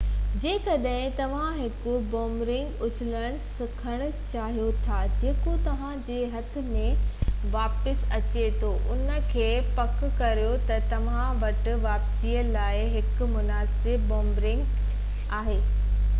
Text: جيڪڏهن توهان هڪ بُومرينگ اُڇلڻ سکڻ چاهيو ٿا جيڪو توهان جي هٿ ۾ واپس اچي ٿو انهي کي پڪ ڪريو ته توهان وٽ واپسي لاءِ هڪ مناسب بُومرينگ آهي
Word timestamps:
جيڪڏهن 0.43 1.09
توهان 1.17 1.49
هڪ 1.57 1.91
بُومرينگ 2.13 2.79
اُڇلڻ 2.85 3.35
سکڻ 3.43 3.99
چاهيو 4.29 4.63
ٿا 4.87 5.01
جيڪو 5.23 5.51
توهان 5.67 5.99
جي 6.07 6.15
هٿ 6.37 6.55
۾ 6.71 6.85
واپس 7.57 8.01
اچي 8.19 8.45
ٿو 8.63 8.71
انهي 8.95 9.19
کي 9.35 9.45
پڪ 9.81 10.01
ڪريو 10.23 10.57
ته 10.71 10.79
توهان 10.95 11.43
وٽ 11.45 11.69
واپسي 11.85 12.33
لاءِ 12.57 12.83
هڪ 12.97 13.29
مناسب 13.37 14.09
بُومرينگ 14.15 15.31
آهي 15.43 15.59